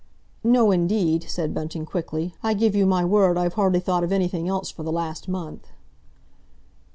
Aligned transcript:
"No, 0.43 0.71
indeed," 0.71 1.29
said 1.29 1.53
Bunting 1.53 1.85
quickly. 1.85 2.33
"I 2.41 2.55
give 2.55 2.73
you 2.75 2.87
my 2.87 3.05
word, 3.05 3.37
I've 3.37 3.53
hardly 3.53 3.79
thought 3.79 4.03
of 4.03 4.11
anything 4.11 4.49
else 4.49 4.71
for 4.71 4.81
the 4.81 4.91
last 4.91 5.27
month." 5.27 5.67